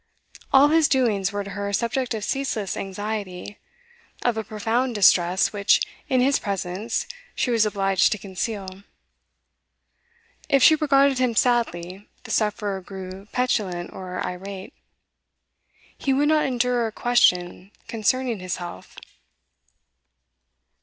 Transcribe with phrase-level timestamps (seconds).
[0.51, 3.59] All his doings were to her a subject of ceaseless anxiety,
[4.23, 8.81] of a profound distress which, in his presence, she was obliged to conceal.
[10.49, 14.73] If she regarded him sadly, the sufferer grew petulant or irate.
[15.95, 18.97] He would not endure a question concerning his health.